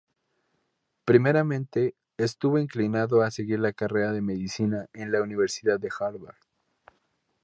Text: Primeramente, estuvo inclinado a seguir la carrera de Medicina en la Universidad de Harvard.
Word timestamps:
Primeramente, 1.05 1.93
estuvo 2.17 2.57
inclinado 2.57 3.21
a 3.21 3.29
seguir 3.29 3.59
la 3.59 3.71
carrera 3.71 4.11
de 4.11 4.23
Medicina 4.23 4.87
en 4.93 5.11
la 5.11 5.21
Universidad 5.21 5.79
de 5.79 5.89
Harvard. 5.99 6.37